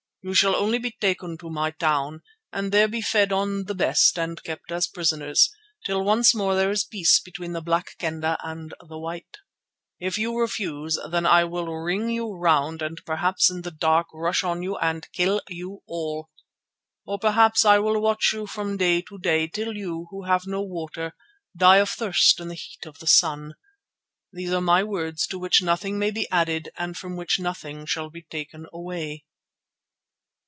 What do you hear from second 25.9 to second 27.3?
may be added and from